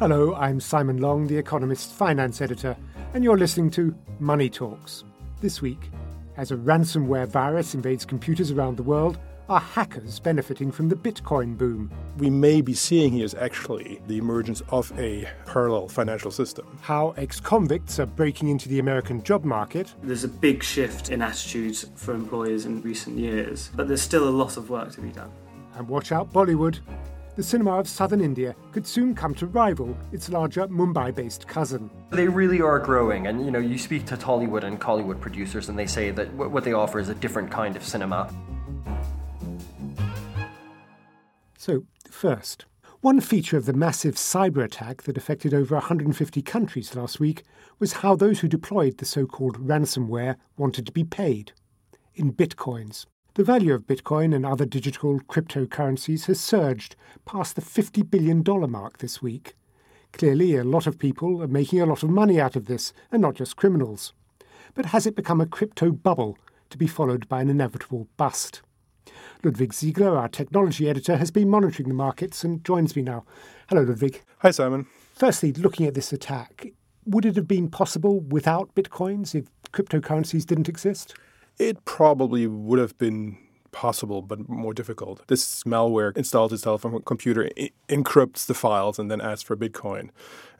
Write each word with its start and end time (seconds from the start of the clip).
Hello, 0.00 0.34
I'm 0.34 0.60
Simon 0.60 0.96
Long, 0.96 1.26
The 1.26 1.36
Economist's 1.36 1.92
finance 1.92 2.40
editor, 2.40 2.74
and 3.12 3.22
you're 3.22 3.36
listening 3.36 3.70
to 3.72 3.94
Money 4.18 4.48
Talks. 4.48 5.04
This 5.42 5.60
week, 5.60 5.90
as 6.38 6.50
a 6.50 6.56
ransomware 6.56 7.28
virus 7.28 7.74
invades 7.74 8.06
computers 8.06 8.50
around 8.50 8.78
the 8.78 8.82
world, 8.82 9.18
are 9.50 9.60
hackers 9.60 10.18
benefiting 10.18 10.72
from 10.72 10.88
the 10.88 10.96
Bitcoin 10.96 11.58
boom? 11.58 11.92
We 12.16 12.30
may 12.30 12.62
be 12.62 12.72
seeing 12.72 13.12
here 13.12 13.26
is 13.26 13.34
actually 13.34 14.00
the 14.06 14.16
emergence 14.16 14.62
of 14.70 14.90
a 14.98 15.28
parallel 15.44 15.88
financial 15.88 16.30
system. 16.30 16.78
How 16.80 17.10
ex 17.18 17.38
convicts 17.38 17.98
are 17.98 18.06
breaking 18.06 18.48
into 18.48 18.70
the 18.70 18.78
American 18.78 19.22
job 19.22 19.44
market. 19.44 19.94
There's 20.02 20.24
a 20.24 20.28
big 20.28 20.62
shift 20.62 21.10
in 21.10 21.20
attitudes 21.20 21.90
for 21.96 22.14
employers 22.14 22.64
in 22.64 22.80
recent 22.80 23.18
years, 23.18 23.70
but 23.76 23.86
there's 23.86 24.00
still 24.00 24.26
a 24.26 24.30
lot 24.30 24.56
of 24.56 24.70
work 24.70 24.92
to 24.92 25.02
be 25.02 25.10
done. 25.10 25.30
And 25.74 25.86
watch 25.86 26.10
out, 26.10 26.32
Bollywood. 26.32 26.78
The 27.40 27.46
cinema 27.46 27.78
of 27.78 27.88
southern 27.88 28.20
India 28.20 28.54
could 28.70 28.86
soon 28.86 29.14
come 29.14 29.34
to 29.36 29.46
rival 29.46 29.96
its 30.12 30.28
larger 30.28 30.68
Mumbai 30.68 31.14
based 31.14 31.48
cousin. 31.48 31.88
They 32.10 32.28
really 32.28 32.60
are 32.60 32.78
growing, 32.78 33.28
and 33.28 33.42
you 33.42 33.50
know, 33.50 33.58
you 33.58 33.78
speak 33.78 34.04
to 34.08 34.16
Tollywood 34.18 34.62
and 34.62 34.78
Kollywood 34.78 35.22
producers, 35.22 35.70
and 35.70 35.78
they 35.78 35.86
say 35.86 36.10
that 36.10 36.30
what 36.34 36.64
they 36.64 36.74
offer 36.74 36.98
is 36.98 37.08
a 37.08 37.14
different 37.14 37.50
kind 37.50 37.76
of 37.76 37.82
cinema. 37.82 38.30
So, 41.56 41.86
first, 42.10 42.66
one 43.00 43.22
feature 43.22 43.56
of 43.56 43.64
the 43.64 43.72
massive 43.72 44.16
cyber 44.16 44.62
attack 44.62 45.04
that 45.04 45.16
affected 45.16 45.54
over 45.54 45.76
150 45.76 46.42
countries 46.42 46.94
last 46.94 47.20
week 47.20 47.44
was 47.78 47.94
how 47.94 48.16
those 48.16 48.40
who 48.40 48.48
deployed 48.48 48.98
the 48.98 49.06
so 49.06 49.24
called 49.24 49.66
ransomware 49.66 50.36
wanted 50.58 50.84
to 50.84 50.92
be 50.92 51.04
paid 51.04 51.52
in 52.14 52.34
bitcoins. 52.34 53.06
The 53.34 53.44
value 53.44 53.74
of 53.74 53.86
Bitcoin 53.86 54.34
and 54.34 54.44
other 54.44 54.66
digital 54.66 55.20
cryptocurrencies 55.20 56.26
has 56.26 56.40
surged 56.40 56.96
past 57.24 57.54
the 57.54 57.62
$50 57.62 58.10
billion 58.10 58.42
mark 58.68 58.98
this 58.98 59.22
week. 59.22 59.54
Clearly, 60.12 60.56
a 60.56 60.64
lot 60.64 60.88
of 60.88 60.98
people 60.98 61.40
are 61.40 61.46
making 61.46 61.80
a 61.80 61.86
lot 61.86 62.02
of 62.02 62.10
money 62.10 62.40
out 62.40 62.56
of 62.56 62.66
this, 62.66 62.92
and 63.12 63.22
not 63.22 63.36
just 63.36 63.54
criminals. 63.54 64.14
But 64.74 64.86
has 64.86 65.06
it 65.06 65.14
become 65.14 65.40
a 65.40 65.46
crypto 65.46 65.92
bubble 65.92 66.38
to 66.70 66.76
be 66.76 66.88
followed 66.88 67.28
by 67.28 67.40
an 67.40 67.48
inevitable 67.48 68.08
bust? 68.16 68.62
Ludwig 69.44 69.72
Siegele, 69.72 70.18
our 70.18 70.28
technology 70.28 70.88
editor, 70.90 71.16
has 71.16 71.30
been 71.30 71.48
monitoring 71.48 71.88
the 71.88 71.94
markets 71.94 72.42
and 72.42 72.64
joins 72.64 72.96
me 72.96 73.02
now. 73.02 73.24
Hello, 73.68 73.82
Ludwig. 73.82 74.22
Hi, 74.38 74.50
Simon. 74.50 74.88
Firstly, 75.14 75.52
looking 75.52 75.86
at 75.86 75.94
this 75.94 76.12
attack, 76.12 76.72
would 77.06 77.24
it 77.24 77.36
have 77.36 77.46
been 77.46 77.70
possible 77.70 78.18
without 78.18 78.74
bitcoins 78.74 79.36
if 79.36 79.46
cryptocurrencies 79.70 80.44
didn't 80.44 80.68
exist? 80.68 81.14
It 81.60 81.84
probably 81.84 82.46
would 82.46 82.78
have 82.78 82.96
been 82.96 83.36
possible 83.70 84.22
but 84.22 84.48
more 84.48 84.72
difficult. 84.72 85.26
This 85.28 85.62
malware 85.64 86.16
installs 86.16 86.54
itself 86.54 86.86
on 86.86 86.94
a 86.94 87.00
computer, 87.00 87.50
encrypts 87.86 88.46
the 88.46 88.54
files, 88.54 88.98
and 88.98 89.10
then 89.10 89.20
asks 89.20 89.42
for 89.42 89.58
Bitcoin. 89.58 90.08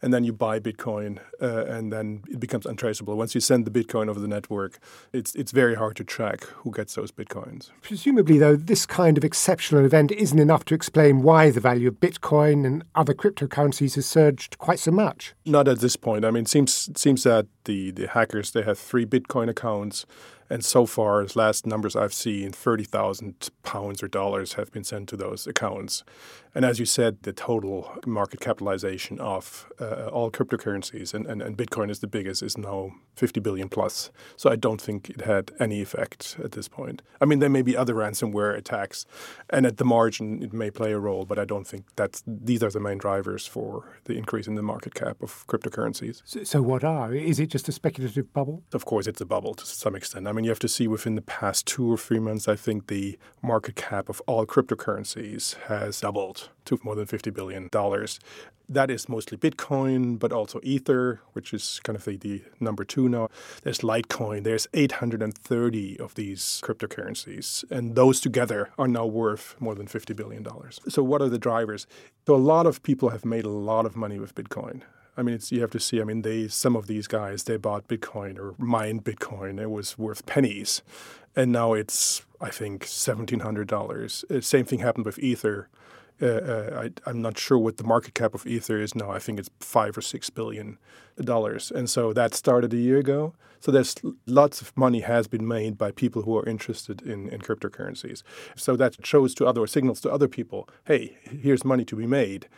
And 0.03 0.15
then 0.15 0.25
you 0.25 0.33
buy 0.33 0.61
Bitcoin, 0.61 1.19
uh, 1.43 1.65
and 1.67 1.93
then 1.93 2.23
it 2.29 2.41
becomes 2.41 2.67
untraceable. 2.67 3.17
Once 3.17 3.35
you 3.35 3.41
send 3.41 3.67
the 3.67 3.71
Bitcoin 3.71 4.09
over 4.09 4.19
the 4.19 4.29
network, 4.29 4.79
it's 5.13 5.35
it's 5.35 5.53
very 5.53 5.75
hard 5.75 5.97
to 5.97 6.05
track 6.05 6.45
who 6.45 6.71
gets 6.71 6.95
those 6.95 7.13
Bitcoins. 7.13 7.71
Presumably, 7.83 8.39
though, 8.39 8.57
this 8.57 8.87
kind 8.87 9.19
of 9.19 9.25
exceptional 9.25 9.85
event 9.85 10.11
isn't 10.13 10.39
enough 10.39 10.65
to 10.67 10.75
explain 10.75 11.23
why 11.23 11.51
the 11.51 11.61
value 11.61 11.89
of 11.89 11.95
Bitcoin 12.01 12.67
and 12.67 12.85
other 12.95 13.15
cryptocurrencies 13.15 13.95
has 13.95 14.07
surged 14.07 14.59
quite 14.59 14.79
so 14.79 14.91
much. 14.91 15.35
Not 15.45 15.69
at 15.69 15.81
this 15.81 15.97
point. 15.97 16.25
I 16.25 16.31
mean, 16.31 16.45
it 16.45 16.49
seems 16.49 16.89
it 16.89 16.99
seems 16.99 17.23
that 17.25 17.47
the 17.65 17.91
the 17.91 18.09
hackers 18.09 18.53
they 18.53 18.63
have 18.63 18.79
three 18.79 19.07
Bitcoin 19.07 19.49
accounts 19.49 20.07
and 20.51 20.65
so 20.65 20.85
far, 20.85 21.23
as 21.23 21.37
last 21.37 21.65
numbers 21.65 21.95
I've 21.95 22.13
seen, 22.13 22.51
30,000 22.51 23.51
pounds 23.63 24.03
or 24.03 24.09
dollars 24.09 24.55
have 24.55 24.73
been 24.73 24.83
sent 24.83 25.09
to 25.11 25.17
those 25.17 25.47
accounts. 25.47 26.03
And 26.57 26.65
as 26.65 26.81
you 26.81 26.87
said, 26.87 27.23
the 27.23 27.33
total 27.33 27.93
market 28.05 28.41
capitalization 28.41 29.21
of 29.21 29.71
uh, 29.79 29.90
Uh, 29.91 30.09
all 30.13 30.31
cryptocurrencies, 30.31 31.13
and, 31.15 31.27
and, 31.27 31.43
and 31.43 31.57
Bitcoin 31.57 31.91
is 31.91 31.99
the 31.99 32.07
biggest, 32.07 32.43
is 32.43 32.57
now 32.57 32.93
50 33.17 33.41
billion 33.41 33.69
plus. 33.69 34.11
So 34.37 34.49
I 34.49 34.57
don't 34.57 34.81
think 34.81 35.11
it 35.11 35.23
had 35.23 35.51
any 35.59 35.83
effect 35.83 36.37
at 36.43 36.53
this 36.53 36.69
point. 36.69 37.03
I 37.21 37.25
mean, 37.25 37.41
there 37.41 37.49
may 37.49 37.63
be 37.63 37.77
other 37.77 37.95
ransomware 37.95 38.57
attacks, 38.57 39.05
and 39.49 39.67
at 39.67 39.79
the 39.79 39.85
margin, 39.85 40.43
it 40.43 40.53
may 40.53 40.71
play 40.71 40.93
a 40.93 40.99
role, 40.99 41.25
but 41.25 41.39
I 41.39 41.45
don't 41.45 41.67
think 41.67 41.85
that 41.97 42.23
these 42.27 42.63
are 42.63 42.71
the 42.71 42.79
main 42.79 42.99
drivers 42.99 43.47
for 43.47 44.01
the 44.05 44.17
increase 44.17 44.47
in 44.47 44.55
the 44.55 44.63
market 44.63 44.95
cap 44.95 45.21
of 45.23 45.47
cryptocurrencies. 45.49 46.23
So, 46.25 46.45
so 46.45 46.63
what 46.63 46.85
are? 46.85 47.13
Is 47.13 47.41
it 47.41 47.47
just 47.47 47.69
a 47.69 47.73
speculative 47.73 48.33
bubble? 48.33 48.63
Of 48.73 48.85
course, 48.85 49.07
it's 49.09 49.21
a 49.21 49.27
bubble 49.27 49.55
to 49.55 49.67
some 49.67 49.97
extent. 49.97 50.29
I 50.29 50.33
mean, 50.33 50.45
you 50.45 50.51
have 50.51 50.59
to 50.61 50.69
see 50.69 50.87
within 50.87 51.17
the 51.17 51.23
past 51.23 51.67
two 51.67 51.93
or 51.93 51.99
three 51.99 52.21
months, 52.21 52.47
I 52.47 52.57
think 52.57 52.87
the 52.87 53.19
market 53.43 53.75
cap 53.77 54.09
of 54.09 54.23
all 54.27 54.47
cryptocurrencies 54.47 55.57
has 55.65 56.01
doubled 56.01 56.51
to 56.67 56.79
more 56.85 56.95
than 56.95 57.07
$50 57.07 57.35
billion. 57.35 57.69
That 58.73 58.89
is 58.89 59.09
mostly 59.09 59.37
Bitcoin, 59.37 60.17
but 60.17 60.33
also 60.33 60.61
Ether, 60.63 61.21
which 61.33 61.53
is 61.53 61.81
kind 61.83 61.97
of 61.97 62.05
the, 62.05 62.17
the 62.17 62.43
number 62.61 62.85
two 62.85 63.09
now. 63.09 63.29
There's 63.63 63.81
Litecoin. 63.81 64.45
There's 64.45 64.69
830 64.73 65.99
of 65.99 66.15
these 66.15 66.61
cryptocurrencies. 66.63 67.69
And 67.69 67.97
those 67.97 68.21
together 68.21 68.71
are 68.79 68.87
now 68.87 69.07
worth 69.07 69.57
more 69.59 69.75
than 69.75 69.89
$50 69.89 70.15
billion. 70.15 70.47
So, 70.89 71.03
what 71.03 71.21
are 71.21 71.29
the 71.29 71.39
drivers? 71.39 71.89
So, 72.29 72.37
a 72.37 72.37
lot 72.37 72.65
of 72.67 72.85
people 72.85 73.09
have 73.09 73.25
made 73.25 73.45
a 73.45 73.51
lot 73.51 73.87
of 73.87 73.97
money 73.97 74.21
with 74.21 74.37
Bitcoin. 74.37 74.83
I 75.17 75.23
mean, 75.23 75.39
you 75.49 75.61
have 75.61 75.71
to 75.73 75.81
see. 75.81 76.01
I 76.01 76.05
mean, 76.05 76.23
they 76.23 76.49
some 76.49 76.77
of 76.77 76.87
these 76.87 77.07
guys 77.07 77.43
they 77.43 77.57
bought 77.57 77.89
Bitcoin 77.89 78.39
or 78.39 78.55
mined 78.57 79.05
Bitcoin. 79.05 79.61
It 79.61 79.71
was 79.71 79.99
worth 79.99 80.25
pennies, 80.25 80.83
and 81.37 81.53
now 81.53 81.75
it's 81.75 82.25
I 82.41 82.51
think 82.51 82.85
seventeen 82.87 83.41
hundred 83.41 83.69
dollars. 83.69 84.25
Uh, 84.31 84.41
same 84.41 84.65
thing 84.65 84.79
happened 84.79 85.05
with 85.05 85.19
Ether. 85.19 85.69
Uh, 86.23 86.27
uh, 86.27 86.89
I, 87.07 87.11
am 87.11 87.23
not 87.23 87.39
sure 87.39 87.59
what 87.59 87.79
the 87.79 87.85
market 87.85 88.15
cap 88.15 88.35
of 88.35 88.47
Ether 88.47 88.79
is 88.79 88.95
now. 88.95 89.11
I 89.11 89.19
think 89.19 89.39
it's 89.39 89.51
five 89.61 89.97
or 89.97 90.03
six 90.03 90.29
billion 90.29 90.79
dollars, 91.21 91.71
and 91.71 91.89
so 91.89 92.13
that 92.13 92.35
started 92.35 92.73
a 92.75 92.77
year 92.77 92.99
ago. 92.99 93.35
So 93.61 93.71
there's 93.71 93.95
lots 94.27 94.63
of 94.63 94.75
money 94.77 95.01
has 95.01 95.29
been 95.29 95.47
made 95.47 95.77
by 95.77 95.91
people 95.93 96.23
who 96.23 96.37
are 96.39 96.47
interested 96.47 97.03
in, 97.03 97.29
in 97.29 97.41
cryptocurrencies. 97.41 98.23
So 98.57 98.75
that 98.77 99.05
shows 99.05 99.35
to 99.35 99.47
other 99.47 99.67
signals 99.67 100.01
to 100.01 100.11
other 100.11 100.29
people, 100.29 100.67
hey, 100.87 101.19
here's 101.25 101.63
money 101.63 101.85
to 101.85 101.97
be 101.97 102.07
made. 102.07 102.49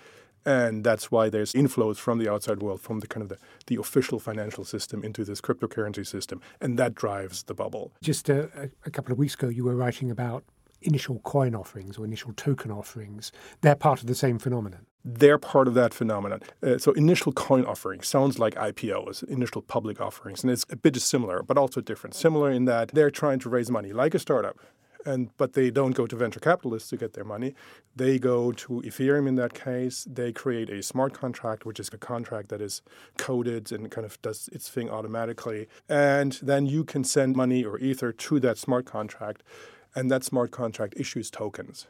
And 0.45 0.85
that's 0.85 1.11
why 1.11 1.29
there's 1.29 1.53
inflows 1.53 1.99
from 1.99 2.19
the 2.19 2.31
outside 2.31 2.63
world, 2.63 2.81
from 2.81 3.01
the 3.01 3.07
kind 3.07 3.23
of 3.23 3.29
the, 3.29 3.39
the 3.67 3.77
official 3.77 4.19
financial 4.19 4.65
system 4.65 5.05
into 5.05 5.25
this 5.25 5.41
cryptocurrency 5.41 6.07
system, 6.07 6.41
and 6.61 6.79
that 6.79 6.95
drives 6.95 7.45
the 7.45 7.55
bubble. 7.55 7.93
Just 8.03 8.29
a, 8.29 8.71
a 8.85 8.91
couple 8.91 9.13
of 9.13 9.19
weeks 9.19 9.35
ago, 9.35 9.49
you 9.49 9.65
were 9.65 9.77
writing 9.77 10.11
about 10.11 10.43
initial 10.85 11.21
coin 11.21 11.55
offerings 11.55 11.99
or 11.99 12.05
initial 12.05 12.33
token 12.33 12.71
offerings, 12.71 13.33
they're 13.61 13.75
part 13.75 14.01
of 14.01 14.07
the 14.07 14.15
same 14.15 14.39
phenomenon. 14.39 14.87
They're 15.05 15.39
part 15.39 15.67
of 15.67 15.75
that 15.75 15.93
phenomenon. 15.93 16.41
Uh, 16.63 16.79
so, 16.79 16.93
initial 16.93 17.33
coin 17.33 17.65
offering 17.65 18.03
sounds 18.03 18.39
like 18.39 18.55
IPOs, 18.55 19.25
initial 19.25 19.63
public 19.63 20.01
offerings, 20.01 20.45
and 20.45 20.53
it's 20.53 20.65
a 20.71 20.77
bit 20.77 20.97
similar, 21.01 21.43
but 21.43 21.59
also 21.59 21.81
different. 21.81 22.15
Similar 22.15 22.51
in 22.51 22.67
that 22.67 22.89
they're 22.89 23.11
trying 23.11 23.41
to 23.41 23.49
raise 23.49 23.71
money 23.71 23.93
like 23.93 24.15
a 24.15 24.19
startup. 24.19 24.59
And, 25.05 25.37
but 25.37 25.55
they 25.55 25.73
don't 25.73 25.97
go 25.97 26.07
to 26.07 26.15
venture 26.15 26.39
capitalists 26.39 26.89
to 26.91 26.97
get 26.97 27.15
their 27.15 27.25
money. 27.25 27.57
They 27.97 28.21
go 28.21 28.53
to 28.53 28.83
Ethereum 28.83 29.27
in 29.27 29.35
that 29.35 29.53
case. 29.53 30.07
They 30.09 30.31
create 30.31 30.71
a 30.71 30.81
smart 30.81 31.13
contract, 31.13 31.67
which 31.67 31.81
is 31.81 31.91
a 31.93 31.99
contract 31.99 32.51
that 32.51 32.61
is 32.61 32.83
coded 33.19 33.73
and 33.73 33.91
kind 33.91 34.05
of 34.05 34.23
does 34.23 34.49
its 34.53 34.69
thing 34.69 34.89
automatically. 34.89 35.67
And 35.89 36.39
then 36.41 36.67
you 36.67 36.85
can 36.85 37.03
send 37.03 37.35
money 37.35 37.65
or 37.65 37.81
Ether 37.81 38.13
to 38.13 38.39
that 38.41 38.59
smart 38.59 38.87
contract 38.87 39.43
and 39.95 40.11
that 40.11 40.25
smart 40.25 40.51
contract 40.51 40.95
issues 40.97 41.31
tokens. 41.31 41.87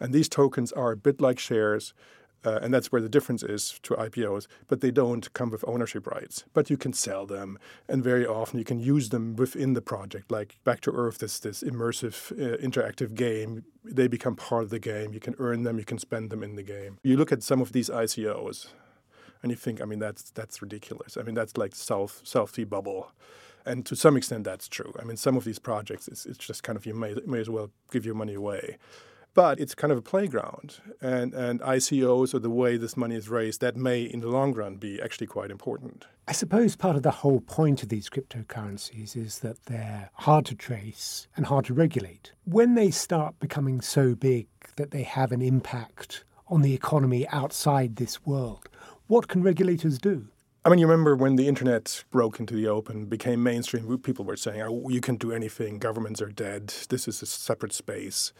And 0.00 0.12
these 0.12 0.28
tokens 0.28 0.72
are 0.72 0.92
a 0.92 0.96
bit 0.96 1.20
like 1.20 1.38
shares, 1.38 1.94
uh, 2.44 2.58
and 2.60 2.74
that's 2.74 2.92
where 2.92 3.00
the 3.00 3.08
difference 3.08 3.42
is 3.42 3.78
to 3.82 3.94
IPOs, 3.94 4.46
but 4.68 4.80
they 4.80 4.90
don't 4.90 5.32
come 5.32 5.50
with 5.50 5.64
ownership 5.66 6.06
rights. 6.06 6.44
But 6.52 6.68
you 6.68 6.76
can 6.76 6.92
sell 6.92 7.24
them, 7.26 7.58
and 7.88 8.04
very 8.04 8.26
often 8.26 8.58
you 8.58 8.64
can 8.64 8.78
use 8.78 9.08
them 9.08 9.34
within 9.36 9.72
the 9.72 9.80
project. 9.80 10.30
Like 10.30 10.56
Back 10.64 10.80
to 10.82 10.92
Earth, 10.92 11.18
this, 11.18 11.38
this 11.38 11.62
immersive, 11.62 12.32
uh, 12.32 12.58
interactive 12.58 13.14
game, 13.14 13.64
they 13.82 14.08
become 14.08 14.36
part 14.36 14.64
of 14.64 14.70
the 14.70 14.78
game. 14.78 15.14
You 15.14 15.20
can 15.20 15.34
earn 15.38 15.62
them, 15.62 15.78
you 15.78 15.84
can 15.84 15.98
spend 15.98 16.30
them 16.30 16.42
in 16.42 16.56
the 16.56 16.62
game. 16.62 16.98
You 17.02 17.16
look 17.16 17.32
at 17.32 17.42
some 17.42 17.62
of 17.62 17.72
these 17.72 17.88
ICOs, 17.88 18.68
and 19.42 19.50
you 19.50 19.56
think, 19.56 19.80
I 19.80 19.84
mean, 19.84 19.98
that's 19.98 20.30
that's 20.30 20.60
ridiculous. 20.60 21.16
I 21.16 21.22
mean, 21.22 21.34
that's 21.34 21.56
like 21.56 21.74
self 21.74 22.20
self 22.24 22.54
bubble. 22.68 23.12
And 23.66 23.86
to 23.86 23.96
some 23.96 24.16
extent, 24.16 24.44
that's 24.44 24.68
true. 24.68 24.92
I 25.00 25.04
mean, 25.04 25.16
some 25.16 25.36
of 25.36 25.44
these 25.44 25.58
projects, 25.58 26.08
it's, 26.08 26.26
it's 26.26 26.38
just 26.38 26.62
kind 26.62 26.76
of 26.76 26.84
you 26.86 26.94
may, 26.94 27.14
may 27.26 27.40
as 27.40 27.48
well 27.48 27.70
give 27.90 28.04
your 28.04 28.14
money 28.14 28.34
away. 28.34 28.78
But 29.34 29.58
it's 29.58 29.74
kind 29.74 29.92
of 29.92 29.98
a 29.98 30.02
playground, 30.02 30.76
and, 31.00 31.34
and 31.34 31.60
ICOs 31.60 32.34
or 32.34 32.38
the 32.38 32.50
way 32.50 32.76
this 32.76 32.96
money 32.96 33.16
is 33.16 33.28
raised, 33.28 33.60
that 33.62 33.74
may 33.74 34.02
in 34.02 34.20
the 34.20 34.28
long 34.28 34.54
run 34.54 34.76
be 34.76 35.02
actually 35.02 35.26
quite 35.26 35.50
important. 35.50 36.06
I 36.28 36.32
suppose 36.32 36.76
part 36.76 36.94
of 36.94 37.02
the 37.02 37.10
whole 37.10 37.40
point 37.40 37.82
of 37.82 37.88
these 37.88 38.08
cryptocurrencies 38.08 39.16
is 39.16 39.40
that 39.40 39.64
they're 39.64 40.10
hard 40.14 40.46
to 40.46 40.54
trace 40.54 41.26
and 41.36 41.46
hard 41.46 41.64
to 41.64 41.74
regulate. 41.74 42.30
When 42.44 42.76
they 42.76 42.92
start 42.92 43.40
becoming 43.40 43.80
so 43.80 44.14
big 44.14 44.46
that 44.76 44.92
they 44.92 45.02
have 45.02 45.32
an 45.32 45.42
impact 45.42 46.24
on 46.46 46.62
the 46.62 46.72
economy 46.72 47.26
outside 47.28 47.96
this 47.96 48.24
world, 48.24 48.68
what 49.08 49.26
can 49.26 49.42
regulators 49.42 49.98
do? 49.98 50.28
I 50.66 50.70
mean, 50.70 50.78
you 50.78 50.86
remember 50.86 51.14
when 51.14 51.36
the 51.36 51.46
internet 51.46 52.04
broke 52.10 52.40
into 52.40 52.54
the 52.54 52.68
open, 52.68 53.04
became 53.04 53.42
mainstream, 53.42 53.98
people 53.98 54.24
were 54.24 54.34
saying, 54.34 54.62
oh, 54.62 54.88
you 54.88 55.02
can 55.02 55.16
do 55.16 55.30
anything, 55.30 55.78
governments 55.78 56.22
are 56.22 56.30
dead, 56.30 56.68
this 56.88 57.06
is 57.06 57.20
a 57.20 57.26
separate 57.26 57.74
space, 57.74 58.32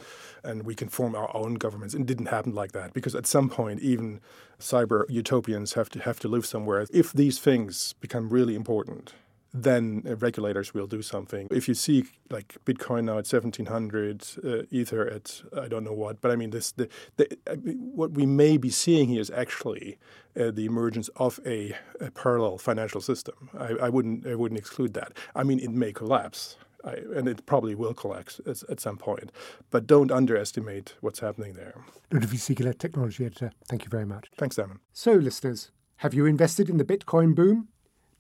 and 0.43 0.63
we 0.63 0.75
can 0.75 0.89
form 0.89 1.15
our 1.15 1.31
own 1.37 1.55
governments. 1.55 1.95
It 1.95 2.07
didn't 2.07 2.27
happen 2.27 2.55
like 2.55 2.73
that 2.73 2.95
because 2.95 3.15
at 3.15 3.27
some 3.27 3.51
point, 3.51 3.81
even 3.81 4.23
cyber 4.59 5.05
utopians 5.11 5.75
have 5.75 5.91
to 5.91 5.99
have 5.99 6.19
to 6.21 6.29
live 6.29 6.47
somewhere. 6.47 6.87
If 6.91 7.13
these 7.13 7.39
things 7.39 7.93
become 8.01 8.31
really 8.31 8.55
important, 8.55 9.13
then 9.55 10.03
regulators 10.19 10.75
will 10.75 10.89
do 10.89 11.01
something. 11.01 11.47
If 11.53 11.69
you 11.69 11.75
see 11.75 12.05
like 12.29 12.57
Bitcoin 12.67 13.05
now 13.05 13.13
at 13.13 13.33
1700, 13.33 14.27
uh, 14.45 14.63
Ether 14.71 15.07
at 15.07 15.43
I 15.57 15.69
don't 15.69 15.85
know 15.85 15.93
what, 15.93 16.21
but 16.21 16.33
I 16.33 16.37
mean 16.37 16.51
this 16.51 16.73
the, 16.73 16.89
the 17.17 17.39
I 17.49 17.55
mean, 17.55 17.93
what 17.95 18.11
we 18.11 18.27
may 18.27 18.57
be 18.57 18.71
seeing 18.71 19.09
here 19.09 19.21
is 19.21 19.31
actually 19.31 19.97
uh, 20.39 20.51
the 20.51 20.67
emergence 20.67 21.09
of 21.17 21.39
a, 21.47 21.77
a 22.01 22.11
parallel 22.11 22.59
financial 22.59 23.01
system. 23.01 23.49
I, 23.57 23.75
I, 23.83 23.89
wouldn't 23.89 24.27
I 24.27 24.35
wouldn't 24.35 24.59
exclude 24.59 24.93
that. 24.95 25.13
I 25.37 25.45
mean 25.45 25.61
it 25.61 25.71
may 25.71 25.93
collapse. 25.93 26.57
I, 26.85 26.97
and 27.15 27.29
it 27.29 27.47
probably 27.47 27.75
will 27.75 27.95
collapse 27.95 28.41
at, 28.47 28.63
at, 28.69 28.79
some 28.79 28.99
point. 28.99 29.33
But 29.71 29.87
don't 29.87 30.11
underestimate 30.11 30.97
what's 31.01 31.21
happening 31.21 31.55
there. 31.55 31.75
Ludwig 32.13 32.39
Siegele, 32.39 32.77
technology 32.77 33.25
editor, 33.25 33.53
thank 33.71 33.85
you 33.85 33.89
very 33.89 34.05
much. 34.05 34.29
Thanks, 34.37 34.57
Damon. 34.57 34.81
So, 34.93 35.13
listeners, 35.13 35.71
have 35.99 36.13
you 36.13 36.27
invested 36.27 36.69
in 36.69 36.77
the 36.77 36.85
Bitcoin 36.85 37.35
boom? 37.35 37.69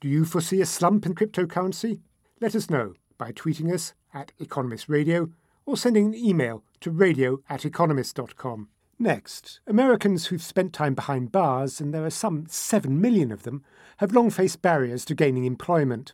Do 0.04 0.10
you 0.10 0.26
foresee 0.26 0.60
a 0.60 0.66
slump 0.66 1.06
in 1.06 1.14
cryptocurrency? 1.14 2.00
Let 2.38 2.54
us 2.54 2.68
know 2.68 2.92
by 3.16 3.32
tweeting 3.32 3.72
us 3.72 3.94
at 4.12 4.32
Economist 4.38 4.86
Radio 4.86 5.30
or 5.64 5.78
sending 5.78 6.04
an 6.04 6.14
email 6.14 6.62
to 6.80 6.90
radio 6.90 7.40
at 7.48 7.64
economist.com. 7.64 8.68
Next, 8.98 9.60
Americans 9.66 10.26
who've 10.26 10.42
spent 10.42 10.74
time 10.74 10.92
behind 10.94 11.32
bars, 11.32 11.80
and 11.80 11.94
there 11.94 12.04
are 12.04 12.10
some 12.10 12.44
7 12.50 13.00
million 13.00 13.32
of 13.32 13.44
them, 13.44 13.64
have 13.96 14.12
long 14.12 14.28
faced 14.28 14.60
barriers 14.60 15.06
to 15.06 15.14
gaining 15.14 15.46
employment. 15.46 16.12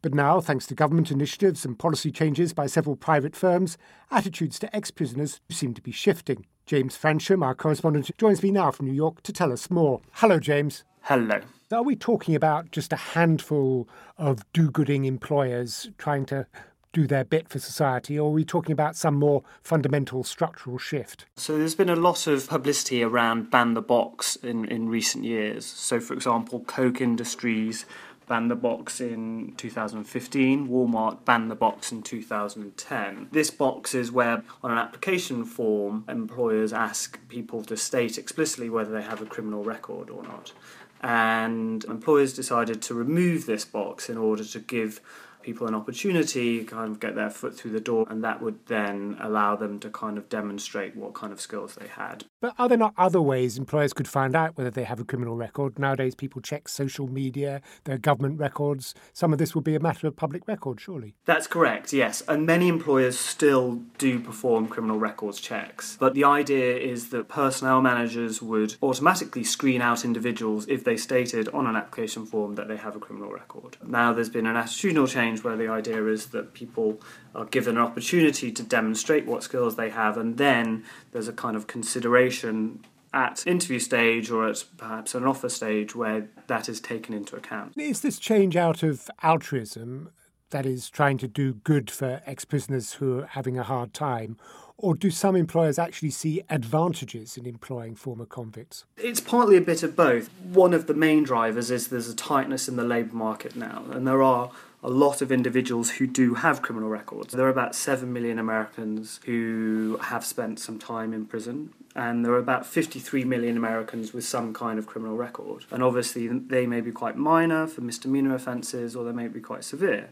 But 0.00 0.14
now, 0.14 0.40
thanks 0.40 0.64
to 0.68 0.74
government 0.74 1.10
initiatives 1.10 1.66
and 1.66 1.78
policy 1.78 2.10
changes 2.10 2.54
by 2.54 2.66
several 2.66 2.96
private 2.96 3.36
firms, 3.36 3.76
attitudes 4.10 4.58
to 4.60 4.74
ex 4.74 4.90
prisoners 4.90 5.42
seem 5.50 5.74
to 5.74 5.82
be 5.82 5.92
shifting. 5.92 6.46
James 6.64 6.96
Fransham, 6.96 7.44
our 7.44 7.54
correspondent, 7.54 8.10
joins 8.16 8.42
me 8.42 8.50
now 8.50 8.70
from 8.70 8.86
New 8.86 8.94
York 8.94 9.22
to 9.24 9.34
tell 9.34 9.52
us 9.52 9.70
more. 9.70 10.00
Hello, 10.12 10.40
James. 10.40 10.84
Hello. 11.08 11.40
Are 11.72 11.82
we 11.82 11.96
talking 11.96 12.34
about 12.34 12.70
just 12.70 12.92
a 12.92 12.96
handful 12.96 13.88
of 14.18 14.44
do 14.52 14.70
gooding 14.70 15.06
employers 15.06 15.88
trying 15.96 16.26
to 16.26 16.46
do 16.92 17.06
their 17.06 17.24
bit 17.24 17.48
for 17.48 17.58
society, 17.58 18.18
or 18.18 18.28
are 18.28 18.32
we 18.34 18.44
talking 18.44 18.72
about 18.72 18.94
some 18.94 19.14
more 19.14 19.42
fundamental 19.62 20.22
structural 20.22 20.76
shift? 20.76 21.24
So, 21.34 21.56
there's 21.56 21.74
been 21.74 21.88
a 21.88 21.96
lot 21.96 22.26
of 22.26 22.46
publicity 22.46 23.02
around 23.02 23.50
ban 23.50 23.72
the 23.72 23.80
box 23.80 24.36
in, 24.36 24.66
in 24.66 24.90
recent 24.90 25.24
years. 25.24 25.64
So, 25.64 25.98
for 25.98 26.12
example, 26.12 26.60
Koch 26.66 27.00
Industries 27.00 27.86
banned 28.28 28.50
the 28.50 28.56
box 28.56 29.00
in 29.00 29.54
2015, 29.56 30.68
Walmart 30.68 31.24
banned 31.24 31.50
the 31.50 31.54
box 31.54 31.90
in 31.90 32.02
2010. 32.02 33.28
This 33.32 33.50
box 33.50 33.94
is 33.94 34.12
where, 34.12 34.44
on 34.62 34.70
an 34.70 34.78
application 34.78 35.44
form, 35.44 36.04
employers 36.08 36.72
ask 36.72 37.18
people 37.28 37.64
to 37.64 37.76
state 37.76 38.18
explicitly 38.18 38.68
whether 38.68 38.92
they 38.92 39.02
have 39.02 39.22
a 39.22 39.26
criminal 39.26 39.64
record 39.64 40.10
or 40.10 40.22
not. 40.22 40.52
And 41.00 41.84
employers 41.84 42.34
decided 42.34 42.82
to 42.82 42.94
remove 42.94 43.46
this 43.46 43.64
box 43.64 44.08
in 44.08 44.18
order 44.18 44.44
to 44.44 44.58
give 44.58 45.00
people 45.48 45.66
an 45.66 45.74
opportunity, 45.74 46.62
kind 46.62 46.90
of 46.90 47.00
get 47.00 47.14
their 47.14 47.30
foot 47.30 47.56
through 47.56 47.70
the 47.70 47.80
door, 47.80 48.06
and 48.10 48.22
that 48.22 48.42
would 48.42 48.66
then 48.66 49.16
allow 49.18 49.56
them 49.56 49.80
to 49.80 49.88
kind 49.88 50.18
of 50.18 50.28
demonstrate 50.28 50.94
what 50.94 51.14
kind 51.14 51.32
of 51.32 51.40
skills 51.40 51.74
they 51.74 51.88
had. 51.88 52.22
But 52.42 52.54
are 52.58 52.68
there 52.68 52.76
not 52.76 52.92
other 52.98 53.22
ways 53.22 53.56
employers 53.56 53.94
could 53.94 54.06
find 54.06 54.36
out 54.36 54.58
whether 54.58 54.70
they 54.70 54.84
have 54.84 55.00
a 55.00 55.04
criminal 55.04 55.36
record? 55.36 55.78
Nowadays, 55.78 56.14
people 56.14 56.42
check 56.42 56.68
social 56.68 57.08
media, 57.08 57.62
their 57.84 57.96
government 57.96 58.38
records. 58.38 58.94
Some 59.14 59.32
of 59.32 59.38
this 59.38 59.54
would 59.54 59.64
be 59.64 59.74
a 59.74 59.80
matter 59.80 60.06
of 60.06 60.16
public 60.16 60.46
record, 60.46 60.82
surely. 60.82 61.14
That's 61.24 61.46
correct, 61.46 61.94
yes. 61.94 62.22
And 62.28 62.44
many 62.44 62.68
employers 62.68 63.18
still 63.18 63.80
do 63.96 64.20
perform 64.20 64.68
criminal 64.68 64.98
records 64.98 65.40
checks. 65.40 65.96
But 65.98 66.12
the 66.12 66.24
idea 66.24 66.76
is 66.76 67.08
that 67.08 67.28
personnel 67.28 67.80
managers 67.80 68.42
would 68.42 68.74
automatically 68.82 69.44
screen 69.44 69.80
out 69.80 70.04
individuals 70.04 70.68
if 70.68 70.84
they 70.84 70.98
stated 70.98 71.48
on 71.48 71.66
an 71.66 71.74
application 71.74 72.26
form 72.26 72.56
that 72.56 72.68
they 72.68 72.76
have 72.76 72.94
a 72.94 73.00
criminal 73.00 73.32
record. 73.32 73.78
Now, 73.82 74.12
there's 74.12 74.28
been 74.28 74.46
an 74.46 74.56
attitudinal 74.56 75.08
change 75.08 75.37
change 75.38 75.44
where 75.44 75.56
the 75.56 75.72
idea 75.72 76.06
is 76.06 76.26
that 76.26 76.54
people 76.54 77.00
are 77.34 77.44
given 77.46 77.76
an 77.76 77.82
opportunity 77.82 78.50
to 78.52 78.62
demonstrate 78.62 79.26
what 79.26 79.42
skills 79.42 79.76
they 79.76 79.90
have, 79.90 80.16
and 80.16 80.36
then 80.38 80.84
there's 81.12 81.28
a 81.28 81.32
kind 81.32 81.56
of 81.56 81.66
consideration 81.66 82.84
at 83.14 83.46
interview 83.46 83.78
stage 83.78 84.30
or 84.30 84.46
at 84.46 84.64
perhaps 84.76 85.14
an 85.14 85.24
offer 85.24 85.48
stage 85.48 85.94
where 85.94 86.28
that 86.46 86.68
is 86.68 86.80
taken 86.80 87.14
into 87.14 87.36
account. 87.36 87.72
Is 87.76 88.00
this 88.00 88.18
change 88.18 88.56
out 88.56 88.82
of 88.82 89.10
altruism, 89.22 90.10
that 90.50 90.66
is, 90.66 90.90
trying 90.90 91.18
to 91.18 91.28
do 91.28 91.54
good 91.54 91.90
for 91.90 92.20
ex 92.26 92.44
prisoners 92.44 92.94
who 92.94 93.20
are 93.20 93.26
having 93.26 93.58
a 93.58 93.62
hard 93.62 93.94
time? 93.94 94.36
Or 94.80 94.94
do 94.94 95.10
some 95.10 95.34
employers 95.34 95.76
actually 95.76 96.10
see 96.10 96.42
advantages 96.48 97.36
in 97.36 97.46
employing 97.46 97.96
former 97.96 98.24
convicts? 98.24 98.84
It's 98.96 99.18
partly 99.18 99.56
a 99.56 99.60
bit 99.60 99.82
of 99.82 99.96
both. 99.96 100.30
One 100.40 100.72
of 100.72 100.86
the 100.86 100.94
main 100.94 101.24
drivers 101.24 101.72
is 101.72 101.88
there's 101.88 102.08
a 102.08 102.14
tightness 102.14 102.68
in 102.68 102.76
the 102.76 102.84
labour 102.84 103.16
market 103.16 103.56
now, 103.56 103.84
and 103.90 104.06
there 104.06 104.22
are 104.22 104.52
a 104.82 104.88
lot 104.88 105.20
of 105.20 105.32
individuals 105.32 105.90
who 105.90 106.06
do 106.06 106.34
have 106.34 106.62
criminal 106.62 106.88
records. 106.88 107.34
There 107.34 107.46
are 107.46 107.50
about 107.50 107.74
7 107.74 108.12
million 108.12 108.38
Americans 108.38 109.20
who 109.24 109.98
have 110.02 110.24
spent 110.24 110.60
some 110.60 110.78
time 110.78 111.12
in 111.12 111.26
prison, 111.26 111.72
and 111.96 112.24
there 112.24 112.32
are 112.32 112.38
about 112.38 112.64
53 112.64 113.24
million 113.24 113.56
Americans 113.56 114.12
with 114.12 114.24
some 114.24 114.54
kind 114.54 114.78
of 114.78 114.86
criminal 114.86 115.16
record. 115.16 115.64
And 115.70 115.82
obviously, 115.82 116.28
they 116.28 116.66
may 116.66 116.80
be 116.80 116.92
quite 116.92 117.16
minor 117.16 117.66
for 117.66 117.80
misdemeanor 117.80 118.34
offences 118.34 118.94
or 118.94 119.04
they 119.04 119.12
may 119.12 119.26
be 119.26 119.40
quite 119.40 119.64
severe. 119.64 120.10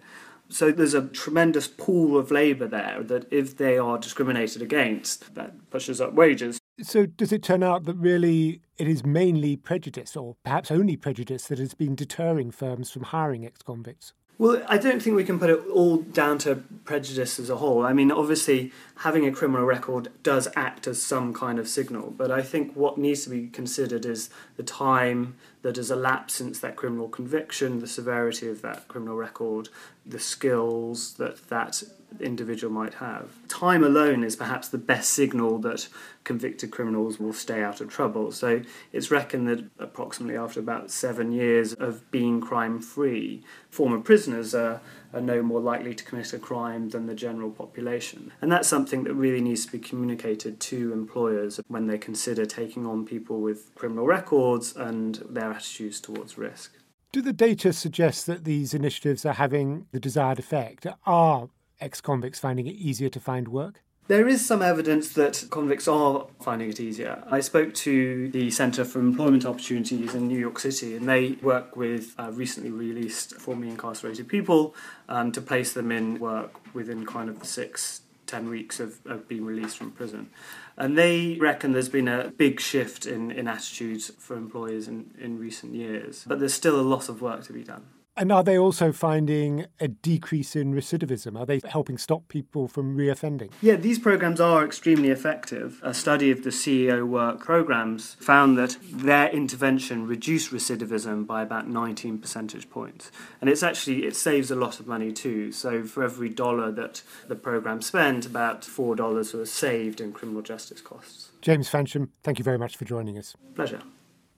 So 0.49 0.71
there's 0.71 0.95
a 0.95 1.03
tremendous 1.03 1.67
pool 1.67 2.17
of 2.19 2.31
labour 2.31 2.69
there 2.69 3.03
that 3.03 3.27
if 3.33 3.57
they 3.57 3.79
are 3.79 3.99
discriminated 3.99 4.63
against, 4.63 5.35
that 5.35 5.71
pushes 5.71 6.01
up 6.01 6.13
wages. 6.13 6.59
So 6.81 7.07
does 7.07 7.33
it 7.33 7.43
turn 7.43 7.63
out 7.63 7.85
that 7.85 7.95
really 7.95 8.61
it 8.79 8.87
is 8.87 9.05
mainly 9.05 9.57
prejudice, 9.57 10.17
or 10.17 10.37
perhaps 10.45 10.71
only 10.71 10.97
prejudice, 10.97 11.47
that 11.49 11.59
has 11.59 11.75
been 11.75 11.95
deterring 11.95 12.51
firms 12.51 12.91
from 12.91 13.05
hiring 13.05 13.47
ex 13.47 13.63
convicts? 13.63 14.13
Well, 14.39 14.63
I 14.69 14.77
don't 14.77 15.01
think 15.01 15.17
we 15.17 15.25
can 15.25 15.39
put 15.39 15.49
it 15.49 15.61
all 15.73 15.97
down 15.97 16.37
to 16.41 16.57
prejudice 16.85 17.39
as 17.39 17.49
a 17.49 17.57
whole. 17.57 17.87
I 17.87 17.95
mean, 17.95 18.13
obviously, 18.13 18.71
having 18.97 19.27
a 19.27 19.33
criminal 19.33 19.65
record 19.65 20.09
does 20.23 20.47
act 20.55 20.87
as 20.87 21.03
some 21.03 21.33
kind 21.33 21.59
of 21.59 21.67
signal, 21.67 22.11
but 22.11 22.31
I 22.31 22.43
think 22.43 22.75
what 22.75 22.99
needs 22.99 23.25
to 23.25 23.31
be 23.31 23.49
considered 23.49 24.05
is 24.05 24.29
the 24.59 24.63
time 24.63 25.37
that 25.63 25.77
has 25.77 25.91
elapsed 25.91 26.37
since 26.37 26.61
that 26.61 26.77
criminal 26.77 27.09
conviction, 27.09 27.81
the 27.81 27.87
severity 27.87 28.47
of 28.47 28.61
that 28.61 28.89
criminal 28.89 29.17
record, 29.17 29.71
the 30.05 30.21
skills 30.21 31.15
that 31.15 31.49
that 31.49 31.83
individual 32.21 32.73
might 32.73 32.95
have. 32.95 33.31
Time 33.49 33.85
alone 33.85 34.25
is 34.25 34.37
perhaps 34.37 34.69
the 34.69 34.79
best 34.79 35.11
signal 35.11 35.59
that 35.59 35.89
convicted 36.25 36.71
criminals 36.71 37.19
will 37.19 37.33
stay 37.33 37.63
out 37.63 37.81
of 37.81 37.89
trouble. 37.89 38.33
So 38.33 38.63
it's 38.93 39.11
reckoned 39.11 39.49
that 39.49 39.65
approximately 39.79 40.37
after 40.37 40.61
about 40.61 40.91
seven 40.91 41.33
years 41.33 41.73
of 41.75 42.11
being 42.11 42.41
crime 42.41 42.81
free, 42.81 43.45
former 43.71 44.01
prisoners 44.01 44.55
are, 44.55 44.81
are 45.15 45.21
no 45.21 45.43
more 45.43 45.61
likely 45.61 45.95
to 45.95 46.05
commit 46.05 46.33
a 46.33 46.39
crime 46.39 46.89
than 46.91 47.07
the 47.07 47.15
general 47.15 47.51
population. 47.51 48.33
And 48.41 48.51
that's 48.51 48.69
something 48.69 49.05
that 49.05 49.15
really 49.15 49.41
needs 49.41 49.67
to 49.67 49.73
be 49.73 49.79
communicated 49.79 50.61
to 50.61 50.93
employers 50.93 51.61
when 51.69 51.87
they 51.87 51.99
consider 51.99 52.45
taking 52.45 52.87
on 52.87 53.07
people 53.07 53.41
with 53.41 53.75
criminal 53.75 54.07
records 54.07 54.75
and 54.75 55.17
their 55.29 55.53
attitudes 55.53 56.01
towards 56.01 56.37
risk. 56.37 56.73
Do 57.13 57.23
the 57.23 57.33
data 57.33 57.73
suggest 57.73 58.27
that 58.27 58.45
these 58.45 58.75
initiatives 58.75 59.25
are 59.25 59.33
having 59.33 59.87
the 59.91 60.01
desired 60.01 60.39
effect? 60.39 60.87
Are 61.07 61.49
ex 61.81 62.01
convicts 62.01 62.39
finding 62.39 62.67
it 62.67 62.75
easier 62.75 63.09
to 63.09 63.21
find 63.21 63.49
work? 63.49 63.83
There 64.09 64.29
is 64.29 64.47
some 64.47 64.63
evidence 64.63 65.09
that 65.15 65.47
convicts 65.51 65.89
are 65.89 66.29
finding 66.41 66.69
it 66.69 66.79
easier. 66.79 67.25
I 67.29 67.41
spoke 67.41 67.75
to 67.75 68.29
the 68.29 68.53
Centre 68.53 68.85
for 68.85 69.01
Employment 69.01 69.45
Opportunities 69.45 70.15
in 70.15 70.29
New 70.29 70.39
York 70.39 70.61
City, 70.61 70.95
and 70.95 71.09
they 71.09 71.33
work 71.43 71.75
with 71.75 72.15
uh, 72.17 72.31
recently 72.33 72.71
released 72.71 73.35
formerly 73.35 73.69
incarcerated 73.69 74.29
people 74.29 74.77
um, 75.09 75.33
to 75.33 75.41
place 75.41 75.73
them 75.73 75.91
in 75.91 76.21
work 76.21 76.53
within 76.73 77.05
kind 77.05 77.29
of 77.29 77.41
the 77.41 77.47
six, 77.47 78.03
ten 78.29 78.49
weeks 78.49 78.79
of, 78.79 79.05
of 79.07 79.27
being 79.27 79.45
released 79.45 79.77
from 79.77 79.91
prison. 79.91 80.31
And 80.77 80.97
they 80.97 81.37
reckon 81.41 81.73
there's 81.73 81.89
been 81.89 82.07
a 82.07 82.29
big 82.29 82.61
shift 82.61 83.07
in, 83.07 83.33
in 83.33 83.49
attitudes 83.49 84.13
for 84.19 84.37
employers 84.37 84.87
in, 84.87 85.11
in 85.19 85.41
recent 85.41 85.75
years, 85.75 86.25
but 86.29 86.39
there's 86.39 86.55
still 86.55 86.79
a 86.79 86.83
lot 86.83 87.09
of 87.09 87.23
work 87.23 87.43
to 87.45 87.53
be 87.53 87.65
done. 87.65 87.87
And 88.19 88.33
are 88.33 88.43
they 88.43 88.57
also 88.57 88.93
finding 88.93 89.67
a 89.79 89.89
decrease 89.89 90.57
in 90.57 90.73
recidivism? 90.73 91.39
Are 91.39 91.45
they 91.45 91.61
helping 91.69 91.99
stop 91.99 92.29
people 92.29 92.67
from 92.67 92.97
reoffending? 92.97 93.51
Yeah, 93.61 93.77
these 93.77 93.99
programs 93.99 94.41
are 94.41 94.65
extremely 94.65 95.11
effective. 95.11 95.81
A 95.83 95.93
study 95.93 96.31
of 96.31 96.43
the 96.43 96.51
CEO 96.51 97.07
work 97.07 97.41
programs 97.41 98.15
found 98.15 98.57
that 98.57 98.79
their 98.91 99.29
intervention 99.29 100.07
reduced 100.07 100.51
recidivism 100.51 101.27
by 101.27 101.43
about 101.43 101.69
19 101.69 102.19
percentage 102.19 102.71
points. 102.71 103.11
And 103.43 103.51
it's 103.51 103.63
actually 103.63 104.07
it 104.07 104.17
saves 104.17 104.51
a 104.51 104.57
lot 104.57 104.81
of 104.81 104.87
money 104.87 105.13
too. 105.13 105.53
So 105.53 105.85
for 105.85 106.03
every 106.03 106.31
dollar 106.31 106.73
that 106.73 107.03
the 107.29 107.37
program 107.37 107.83
spent, 107.83 108.25
about 108.25 108.63
$4 108.63 109.35
was 109.35 109.53
saved 109.53 110.01
in 110.01 110.13
criminal 110.13 110.41
justice 110.41 110.81
costs. 110.81 111.33
James 111.43 111.69
Fransham, 111.69 112.09
thank 112.23 112.39
you 112.39 112.45
very 112.45 112.59
much 112.59 112.79
for 112.79 112.87
joining 112.87 113.19
us. 113.19 113.37
Pleasure. 113.55 113.83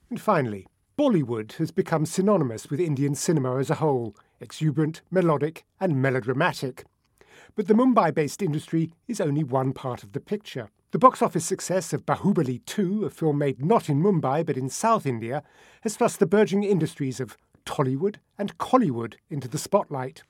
And 0.09 0.19
finally, 0.19 0.67
Bollywood 0.99 1.53
has 1.53 1.71
become 1.71 2.05
synonymous 2.05 2.69
with 2.69 2.81
Indian 2.81 3.15
cinema 3.15 3.57
as 3.57 3.69
a 3.69 3.75
whole, 3.75 4.17
exuberant, 4.41 5.01
melodic, 5.09 5.63
and 5.79 6.01
melodramatic. 6.01 6.83
But 7.55 7.67
the 7.67 7.73
Mumbai 7.73 8.13
based 8.13 8.41
industry 8.41 8.91
is 9.07 9.21
only 9.21 9.45
one 9.45 9.71
part 9.71 10.03
of 10.03 10.11
the 10.11 10.19
picture. 10.19 10.67
The 10.91 10.99
box 10.99 11.21
office 11.21 11.45
success 11.45 11.93
of 11.93 12.05
Bahubali 12.05 12.65
2, 12.65 13.05
a 13.05 13.09
film 13.09 13.37
made 13.37 13.63
not 13.63 13.87
in 13.87 14.03
Mumbai 14.03 14.45
but 14.45 14.57
in 14.57 14.67
South 14.67 15.05
India, 15.05 15.41
has 15.83 15.95
thrust 15.95 16.19
the 16.19 16.25
burgeoning 16.25 16.69
industries 16.69 17.21
of 17.21 17.37
Tollywood 17.65 18.17
and 18.37 18.57
Kollywood 18.57 19.13
into 19.29 19.47
the 19.47 19.57
spotlight. 19.57 20.23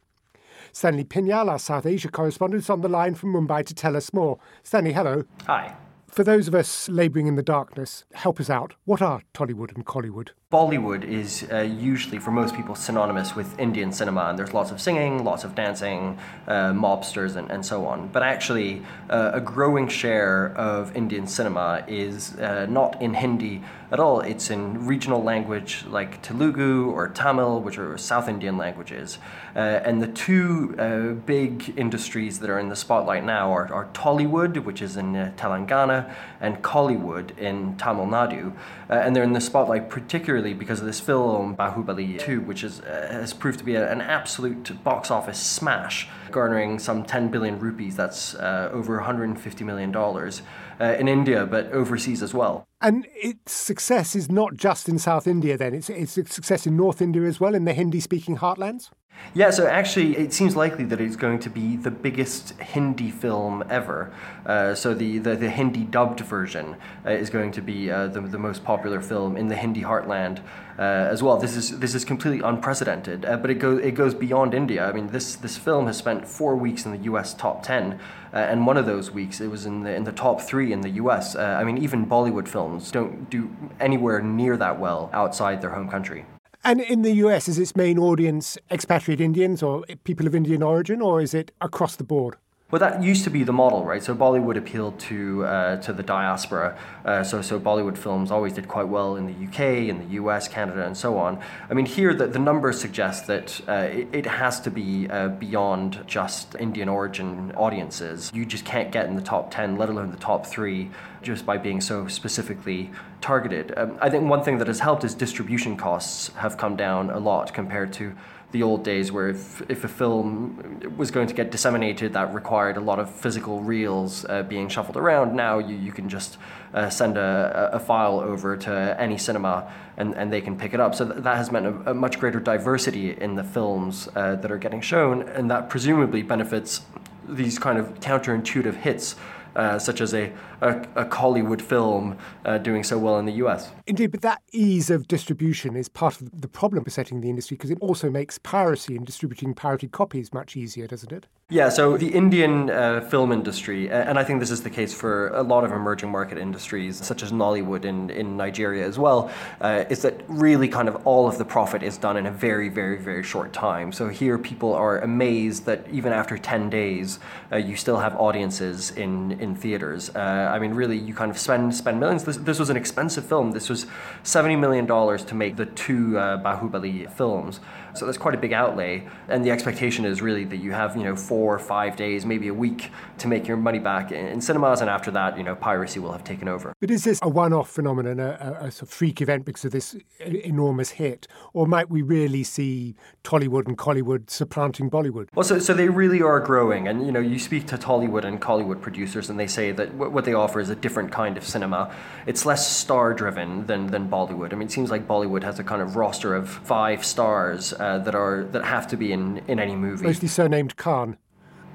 Stanley 0.72 1.04
Pignal, 1.04 1.50
our 1.50 1.58
South 1.58 1.88
Asia 1.88 2.10
correspondent, 2.10 2.62
is 2.62 2.70
on 2.70 2.82
the 2.82 2.90
line 2.90 3.16
from 3.16 3.34
Mumbai 3.34 3.66
to 3.66 3.74
tell 3.74 3.98
us 3.98 4.14
more. 4.14 4.38
Stanley, 4.62 4.94
hello. 4.94 5.24
Hi. 5.48 5.76
For 6.10 6.24
those 6.24 6.48
of 6.48 6.56
us 6.56 6.90
labouring 6.90 7.28
in 7.28 7.36
the 7.36 7.44
darkness, 7.44 8.04
help 8.14 8.40
us 8.40 8.50
out. 8.50 8.74
What 8.86 9.02
are 9.02 9.22
Tollywood 9.34 9.76
and 9.76 9.86
Kollywood? 9.86 10.30
Bollywood 10.52 11.04
is 11.04 11.48
uh, 11.52 11.60
usually, 11.60 12.18
for 12.18 12.32
most 12.32 12.56
people, 12.56 12.74
synonymous 12.74 13.36
with 13.36 13.58
Indian 13.60 13.92
cinema, 13.92 14.22
and 14.24 14.40
there's 14.40 14.54
lots 14.54 14.72
of 14.72 14.82
singing, 14.82 15.24
lots 15.24 15.44
of 15.44 15.54
dancing, 15.54 16.18
uh, 16.48 16.74
mobsters, 16.74 17.36
and, 17.36 17.52
and 17.52 17.64
so 17.64 17.86
on. 17.86 18.08
But 18.08 18.24
actually, 18.24 18.82
uh, 19.10 19.32
a 19.36 19.42
growing 19.42 19.88
share 19.88 20.58
of 20.58 20.96
Indian 20.96 21.28
cinema 21.28 21.84
is 21.88 22.36
uh, 22.40 22.66
not 22.68 23.00
in 23.00 23.14
Hindi 23.14 23.64
at 23.92 24.00
all. 24.00 24.22
It's 24.22 24.50
in 24.50 24.86
regional 24.86 25.24
language 25.24 25.86
like 25.88 26.22
Telugu 26.22 26.90
or 26.92 27.10
Tamil, 27.10 27.62
which 27.62 27.78
are 27.78 27.98
South 27.98 28.28
Indian 28.28 28.58
languages. 28.58 29.18
Uh, 29.56 29.60
and 29.60 30.02
the 30.02 30.08
two 30.08 30.76
uh, 30.78 31.14
big 31.26 31.74
industries 31.78 32.40
that 32.40 32.50
are 32.50 32.60
in 32.60 32.70
the 32.70 32.76
spotlight 32.76 33.24
now 33.24 33.52
are, 33.52 33.72
are 33.74 33.86
Tollywood, 33.94 34.64
which 34.64 34.82
is 34.82 34.98
in 34.98 35.14
Telangana, 35.38 36.14
and 36.40 36.62
Kollywood 36.62 37.38
in 37.38 37.76
Tamil 37.78 38.06
Nadu. 38.06 38.54
and 38.90 39.16
they're 39.16 39.24
in 39.24 39.34
the 39.34 39.42
spotlight 39.42 39.90
particularly 39.90 40.30
particularly 40.30 40.54
because 40.54 40.80
of 40.80 40.86
this 40.86 41.00
film 41.00 41.56
Bahubali 41.56 42.20
2, 42.20 42.42
which 42.42 42.64
is, 42.64 42.82
uh, 42.82 43.08
has 43.12 43.34
proved 43.34 43.60
to 43.60 43.66
be 43.66 43.76
a, 43.76 43.92
an 43.92 44.02
absolute 44.02 44.84
box 44.84 45.10
office 45.12 45.40
smash, 45.40 46.08
garnering 46.32 46.78
some 46.80 47.04
10 47.04 47.30
billion 47.30 47.60
rupees, 47.60 47.96
that's 47.96 48.36
uh, 48.36 48.70
over 48.72 48.96
150 48.96 49.64
million 49.64 49.92
dollars. 49.92 50.42
Uh, 50.82 50.96
in 50.98 51.10
India, 51.10 51.46
but 51.46 51.70
overseas 51.74 52.24
as 52.24 52.34
well. 52.34 52.66
And 52.80 53.06
its 53.14 53.52
success 53.52 54.16
is 54.16 54.32
not 54.32 54.56
just 54.56 54.88
in 54.88 54.98
South 54.98 55.28
India, 55.28 55.58
then, 55.58 55.74
it's, 55.74 55.90
it's 55.90 56.16
a 56.16 56.26
success 56.26 56.66
in 56.66 56.78
North 56.78 57.02
India 57.02 57.24
as 57.24 57.38
well, 57.38 57.54
in 57.54 57.66
the 57.66 57.74
Hindi 57.74 58.00
speaking 58.00 58.38
heartlands? 58.38 58.90
Yeah, 59.34 59.52
so 59.52 59.68
actually, 59.68 60.18
it 60.18 60.34
seems 60.34 60.56
likely 60.56 60.86
that 60.86 61.00
it's 61.00 61.16
going 61.16 61.40
to 61.40 61.50
be 61.50 61.76
the 61.76 61.92
biggest 61.92 62.60
Hindi 62.60 63.12
film 63.12 63.64
ever. 63.70 64.12
Uh, 64.46 64.74
so 64.74 64.94
the, 64.94 65.20
the, 65.20 65.36
the, 65.36 65.50
Hindi 65.50 65.84
dubbed 65.84 66.22
version 66.22 66.76
uh, 67.06 67.12
is 67.12 67.30
going 67.30 67.52
to 67.52 67.62
be 67.62 67.92
uh, 67.92 68.08
the, 68.08 68.22
the 68.22 68.40
most 68.40 68.64
popular 68.64 69.02
film 69.02 69.38
in 69.38 69.48
the 69.48 69.56
Hindi 69.56 69.82
heartland 69.82 70.40
uh, 70.80 70.82
as 70.82 71.22
well. 71.22 71.38
This 71.38 71.56
is 71.56 71.78
this 71.80 71.94
is 71.94 72.06
completely 72.06 72.40
unprecedented, 72.40 73.26
uh, 73.26 73.38
but 73.38 73.52
it 73.52 73.56
goes 73.56 73.84
it 73.84 73.92
goes 73.92 74.16
beyond 74.16 74.54
India. 74.54 74.88
I 74.88 74.94
mean, 74.94 75.08
this 75.08 75.36
this 75.36 75.58
film 75.58 75.88
has 75.88 75.98
spent 75.98 76.28
four 76.28 76.56
weeks 76.56 76.86
in 76.86 76.92
the 76.92 77.04
U.S. 77.10 77.34
top 77.34 77.62
ten, 77.62 78.00
uh, 78.34 78.38
and 78.38 78.68
one 78.68 78.78
of 78.78 78.86
those 78.86 79.12
weeks 79.12 79.42
it 79.42 79.48
was 79.48 79.66
in 79.66 79.84
the 79.84 79.94
in 79.94 80.04
the 80.04 80.12
top 80.12 80.42
three 80.42 80.72
in 80.72 80.82
the 80.82 80.90
U.S. 81.02 81.36
I 81.36 81.64
mean, 81.64 81.78
even 81.78 82.06
Bollywood 82.06 82.48
films 82.48 82.92
don't 82.92 83.30
do 83.30 83.50
anywhere 83.80 84.22
near 84.22 84.58
that 84.58 84.80
well 84.80 85.10
outside 85.14 85.62
their 85.62 85.72
home 85.72 85.90
country. 85.90 86.26
And 86.64 86.82
in 86.82 87.04
the 87.04 87.14
US, 87.26 87.48
is 87.48 87.58
its 87.58 87.76
main 87.76 87.98
audience 87.98 88.58
expatriate 88.70 89.22
Indians 89.22 89.64
or 89.64 89.84
people 90.04 90.28
of 90.28 90.36
Indian 90.36 90.62
origin, 90.62 91.02
or 91.02 91.22
is 91.22 91.34
it 91.34 91.52
across 91.62 91.96
the 91.96 92.04
board? 92.04 92.36
Well, 92.72 92.80
that 92.82 93.02
used 93.02 93.24
to 93.24 93.32
be 93.32 93.44
the 93.44 93.52
model, 93.52 93.84
right? 93.84 94.04
So 94.04 94.14
Bollywood 94.14 94.56
appealed 94.56 95.00
to 95.00 95.44
uh, 95.44 95.78
to 95.78 95.92
the 95.92 96.04
diaspora. 96.04 96.78
Uh, 97.04 97.24
so 97.24 97.42
so 97.42 97.60
Bollywood 97.60 97.98
films 97.98 98.30
always 98.30 98.54
did 98.54 98.68
quite 98.68 98.88
well 98.88 99.16
in 99.16 99.26
the 99.26 99.48
UK, 99.48 99.90
in 99.90 99.98
the 99.98 100.14
US, 100.22 100.48
Canada, 100.48 100.86
and 100.86 100.96
so 100.96 101.18
on. 101.18 101.40
I 101.68 101.74
mean, 101.74 101.88
here 101.88 102.14
the, 102.14 102.28
the 102.28 102.38
numbers 102.38 102.80
suggest 102.80 103.26
that 103.26 103.60
uh, 103.68 103.90
it, 103.92 104.08
it, 104.14 104.26
has 104.28 104.60
to 104.62 104.70
be 104.70 105.10
uh, 105.10 105.30
beyond 105.30 106.04
just 106.06 106.54
Indian 106.60 106.90
origin 106.90 107.52
audiences. 107.58 108.30
You 108.36 108.46
just 108.46 108.66
can't 108.66 108.92
get 108.92 109.08
in 109.08 109.16
the 109.16 109.24
top 109.24 109.50
ten, 109.50 109.76
let 109.76 109.90
alone 109.90 110.12
the 110.12 110.18
top 110.18 110.46
three, 110.46 110.92
just 111.24 111.48
by 111.48 111.58
being 111.58 111.82
so 111.82 112.08
specifically 112.08 112.92
targeted. 113.20 113.74
Um, 113.78 113.98
I 114.00 114.12
think 114.12 114.30
one 114.30 114.44
thing 114.44 114.60
that 114.60 114.68
has 114.68 114.80
helped 114.80 115.04
is 115.04 115.16
distribution 115.16 115.76
costs 115.76 116.28
have 116.36 116.58
come 116.58 116.76
down 116.76 117.10
a 117.10 117.18
lot 117.18 117.52
compared 117.52 117.92
to 117.94 118.16
the 118.52 118.64
old 118.64 118.84
days 118.84 119.12
where 119.12 119.30
if, 119.30 119.62
if 119.70 119.84
a 119.84 119.88
film 119.88 120.82
was 120.98 121.12
going 121.12 121.28
to 121.28 121.34
get 121.36 121.52
disseminated 121.52 122.14
that 122.14 122.34
required 122.34 122.78
a 122.78 122.80
lot 122.80 122.98
of 122.98 123.10
physical 123.10 123.62
reels 123.62 124.26
uh, 124.26 124.42
being 124.44 124.68
shuffled 124.68 124.98
around, 124.98 125.36
now 125.36 125.60
you, 125.60 125.76
you 125.76 125.92
can 125.92 126.10
just 126.10 126.38
uh, 126.74 126.90
send 126.90 127.18
a, 127.18 127.70
a 127.74 127.80
file 127.80 128.20
over 128.20 128.58
to 128.58 128.96
any 129.00 129.18
cinema 129.18 129.72
and, 129.98 130.16
and 130.16 130.34
they 130.34 130.42
can 130.42 130.58
pick 130.58 130.74
it 130.74 130.80
up. 130.80 130.96
So 130.96 131.06
th- 131.06 131.24
that 131.24 131.38
has 131.38 131.52
meant 131.52 131.68
a, 131.68 131.92
a, 131.92 131.94
much 131.94 132.20
greater 132.20 132.40
diversity 132.40 133.12
in 133.12 133.36
the 133.36 133.44
films 133.44 134.10
uh, 134.16 134.36
that 134.36 134.52
are 134.52 134.58
getting 134.58 134.82
shown, 134.82 135.24
and 135.24 135.52
that 135.52 135.70
presumably 135.70 136.24
benefits 136.24 136.82
these 137.28 137.60
kind 137.60 137.78
of 137.78 138.00
counterintuitive 138.00 138.76
hits 138.76 139.16
uh, 139.56 139.78
such 139.78 140.02
as 140.02 140.14
a, 140.14 140.32
a, 140.62 140.82
a 140.96 141.06
Kollywood 141.06 141.62
film 141.62 142.18
uh, 142.46 142.58
doing 142.58 142.84
so 142.84 142.98
well 142.98 143.20
in 143.20 143.26
the 143.26 143.34
US. 143.34 143.72
Indeed, 143.88 144.12
but 144.12 144.22
that 144.22 144.42
ease 144.52 144.90
of 144.90 145.08
distribution 145.08 145.76
is 145.76 145.90
part 145.90 146.22
of 146.22 146.42
the 146.42 146.48
problem 146.48 146.84
besetting 146.84 147.22
the 147.22 147.30
industry 147.30 147.56
because 147.56 147.72
it 147.72 147.78
also 147.82 148.10
makes 148.10 148.38
piracy 148.38 148.96
and 148.96 149.06
distributing 149.06 149.54
pirated 149.54 149.92
copies 149.92 150.34
much 150.34 150.56
easier, 150.56 150.88
doesn't 150.88 151.12
it? 151.12 151.28
Yeah, 151.52 151.70
so 151.70 151.98
the 151.98 152.10
Indian 152.10 152.70
uh, 152.70 153.02
film 153.02 153.32
industry, 153.32 153.90
and 153.90 154.20
I 154.20 154.24
think 154.24 154.40
this 154.40 154.52
is 154.52 154.62
the 154.62 154.70
case 154.70 154.94
for 154.94 155.30
a 155.30 155.42
lot 155.42 155.64
of 155.64 155.72
emerging 155.72 156.12
market 156.12 156.38
industries, 156.38 157.04
such 157.04 157.24
as 157.24 157.32
Nollywood 157.32 157.86
in, 157.86 158.12
in 158.12 158.38
Nigeria 158.38 158.86
as 158.86 159.00
well, 159.00 159.32
uh, 159.60 159.84
is 159.90 160.04
that 160.04 160.22
really 160.28 160.68
kind 160.68 160.88
of 160.88 161.08
all 161.08 161.28
of 161.28 161.40
the 161.40 161.46
profit 161.46 161.82
is 161.82 161.98
done 161.98 162.18
in 162.18 162.28
a 162.28 162.32
very, 162.32 162.70
very, 162.70 163.00
very 163.00 163.24
short 163.24 163.52
time. 163.52 163.92
So 163.92 164.10
here 164.10 164.38
people 164.38 164.76
are 164.76 165.00
amazed 165.00 165.66
that 165.66 165.88
even 165.92 166.14
after 166.14 166.38
10 166.38 166.70
days, 166.70 167.20
uh, 167.52 167.56
you 167.56 167.76
still 167.76 167.98
have 167.98 168.16
audiences 168.18 168.92
in, 168.92 169.32
in 169.40 169.56
theaters. 169.56 170.12
Uh, 170.12 170.49
I 170.50 170.60
mean, 170.60 170.74
really, 170.74 170.98
you 170.98 171.14
kind 171.14 171.32
of 171.32 171.38
spend, 171.38 171.76
spend 171.76 172.00
millions. 172.00 172.24
This, 172.24 172.38
this 172.38 172.60
was 172.60 172.70
an 172.70 172.78
expensive 172.78 173.26
film. 173.26 173.52
This 173.52 173.70
was 173.70 173.86
$70 174.24 174.60
million 174.60 174.88
to 174.88 175.36
make 175.36 175.56
the 175.56 175.66
two 175.66 176.18
uh, 176.18 176.42
Bahubali 176.42 177.12
films. 177.12 177.60
So 178.00 178.06
that's 178.06 178.18
quite 178.18 178.34
a 178.34 178.38
big 178.38 178.54
outlay. 178.54 179.06
And 179.28 179.44
the 179.44 179.52
expectation 179.52 180.06
is 180.06 180.22
really 180.22 180.46
that 180.46 180.58
you 180.58 180.72
have, 180.72 180.96
you 180.96 181.04
know, 181.04 181.16
four 181.18 181.54
or 181.54 181.60
five 181.60 181.98
days, 181.98 182.26
maybe 182.26 182.48
a 182.48 182.54
week 182.54 182.92
to 183.18 183.28
make 183.28 183.46
your 183.46 183.58
money 183.58 183.80
back 183.80 184.14
in 184.14 184.40
cinemas. 184.40 184.80
And 184.80 184.90
after 184.90 185.12
that, 185.12 185.38
you 185.38 185.44
know, 185.44 185.56
piracy 185.56 186.00
will 186.00 186.14
have 186.14 186.24
taken 186.24 186.48
over. 186.48 186.74
But 186.80 186.92
is 186.92 187.04
this 187.04 187.20
a 187.22 187.28
one 187.28 187.52
off 187.52 187.70
phenomenon, 187.70 188.20
a, 188.20 188.58
a, 188.62 188.72
sort 188.72 188.84
of 188.84 188.90
freak 188.90 189.22
event 189.22 189.44
because 189.44 189.66
of 189.66 189.72
this 189.72 189.98
enormous 190.22 190.92
hit? 190.92 191.28
Or 191.54 191.68
might 191.68 191.90
we 191.90 192.02
really 192.02 192.44
see 192.44 192.96
Tollywood 193.26 193.68
and 193.68 193.78
Kollywood 193.78 194.30
supplanting 194.30 194.90
Bollywood? 194.90 195.28
Well, 195.36 195.44
so, 195.44 195.60
so 195.60 195.74
they 195.74 195.90
really 195.90 196.22
are 196.22 196.40
growing. 196.40 196.88
And, 196.88 197.06
you 197.06 197.12
know, 197.12 197.20
you 197.20 197.38
speak 197.38 197.68
to 197.68 197.78
Tollywood 197.78 198.24
and 198.24 198.42
Kollywood 198.42 198.82
producers 198.82 199.30
and 199.30 199.38
they 199.38 199.48
say 199.48 199.74
that 199.74 199.92
w- 199.92 200.12
what 200.12 200.24
they 200.24 200.34
offer 200.34 200.62
is 200.62 200.70
a 200.70 200.76
different 200.76 201.12
kind 201.12 201.36
of 201.36 201.46
cinema. 201.46 201.94
It's 202.26 202.46
less 202.46 202.72
star 202.72 203.14
driven 203.14 203.66
than, 203.66 203.88
than 203.88 204.10
Bollywood. 204.10 204.54
I 204.54 204.56
mean, 204.56 204.70
it 204.70 204.72
seems 204.72 204.90
like 204.90 205.06
Bollywood 205.06 205.44
has 205.44 205.60
a 205.60 205.64
kind 205.66 205.82
of 205.82 205.98
roster 205.98 206.34
of 206.34 206.50
five 206.50 207.06
stars 207.06 207.74
uh, 207.74 207.89
that 207.98 208.14
are 208.14 208.44
that 208.52 208.64
have 208.64 208.88
to 208.88 208.98
be 208.98 209.12
in, 209.12 209.42
in 209.48 209.60
any 209.60 209.76
movie. 209.76 210.06
Mostly 210.06 210.28
surnamed 210.28 210.76
Khan. 210.78 211.18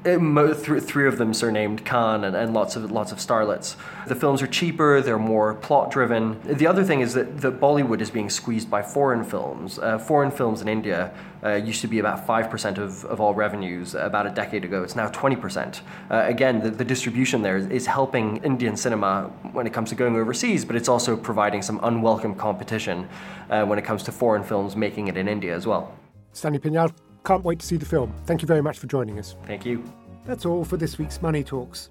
Uh, 0.06 0.52
three 0.52 1.08
of 1.08 1.16
them 1.16 1.32
surnamed 1.32 1.86
Khan 1.86 2.24
and, 2.24 2.36
and 2.36 2.52
lots 2.52 2.76
of 2.76 2.90
lots 2.92 3.10
of 3.10 3.18
starlets. 3.18 3.76
The 4.06 4.14
films 4.14 4.42
are 4.42 4.46
cheaper, 4.46 5.00
they're 5.00 5.18
more 5.18 5.54
plot 5.54 5.90
driven. 5.90 6.38
The 6.44 6.66
other 6.66 6.84
thing 6.84 7.00
is 7.00 7.14
that, 7.14 7.40
that 7.40 7.58
Bollywood 7.58 8.02
is 8.02 8.10
being 8.10 8.28
squeezed 8.28 8.70
by 8.70 8.82
foreign 8.82 9.24
films. 9.24 9.78
Uh, 9.78 9.98
foreign 9.98 10.30
films 10.30 10.60
in 10.60 10.68
India 10.68 11.10
uh, 11.42 11.54
used 11.54 11.80
to 11.80 11.88
be 11.88 12.00
about 12.00 12.26
5% 12.26 12.76
of, 12.76 13.04
of 13.06 13.18
all 13.18 13.32
revenues 13.32 13.94
about 13.94 14.26
a 14.26 14.30
decade 14.30 14.64
ago. 14.64 14.82
It's 14.82 14.94
now 14.94 15.08
20%. 15.08 15.80
Uh, 16.10 16.24
again, 16.26 16.60
the, 16.60 16.70
the 16.70 16.84
distribution 16.84 17.40
there 17.40 17.56
is, 17.56 17.66
is, 17.68 17.86
helping 17.86 18.38
Indian 18.38 18.76
cinema 18.76 19.30
when 19.52 19.66
it 19.66 19.72
comes 19.72 19.88
to 19.88 19.94
going 19.94 20.16
overseas, 20.16 20.66
but 20.66 20.76
it's 20.76 20.88
also 20.88 21.16
providing 21.16 21.62
some 21.62 21.80
unwelcome 21.82 22.34
competition 22.34 23.08
uh, 23.48 23.64
when 23.64 23.78
it 23.78 23.84
comes 23.86 24.02
to 24.02 24.12
foreign 24.12 24.42
films 24.42 24.76
making 24.76 25.08
it 25.08 25.16
in 25.16 25.28
India 25.28 25.54
as 25.54 25.66
well. 25.66 25.94
Stanley 26.34 26.58
Pignal, 26.58 26.92
can't 27.24 27.44
wait 27.44 27.60
to 27.60 27.66
see 27.66 27.76
the 27.76 27.86
film. 27.86 28.12
Thank 28.26 28.42
you 28.42 28.46
very 28.46 28.60
much 28.60 28.78
for 28.78 28.86
joining 28.86 29.18
us. 29.18 29.36
Thank 29.46 29.64
you. 29.64 29.82
That's 30.26 30.44
all 30.44 30.64
for 30.64 30.76
this 30.76 30.98
week's 30.98 31.22
Money 31.22 31.42
Talks. 31.42 31.90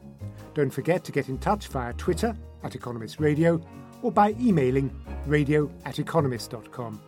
Don't 0.54 0.70
forget 0.70 1.04
to 1.06 1.12
get 1.12 1.30
in 1.30 1.38
touch 1.40 1.68
via 1.68 1.94
Twitter 1.94 2.36
at 2.64 2.76
Economist 2.76 3.20
Radio 3.20 3.60
or 4.02 4.12
by 4.12 4.36
emailing 4.40 4.92
radio 5.26 5.72
at 5.86 5.98
economist.com. 5.98 7.02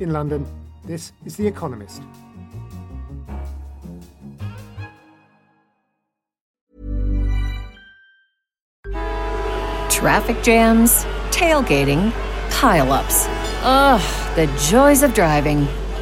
In 0.00 0.12
London, 0.12 0.46
This 0.84 1.12
is 1.24 1.36
The 1.36 1.46
Economist. 1.46 2.02
Traffic 9.90 10.42
jams, 10.42 11.04
tailgating, 11.30 12.10
pileups. 12.50 13.26
Ugh, 13.62 14.36
the 14.36 14.46
joys 14.68 15.02
of 15.02 15.14
driving. 15.14 15.66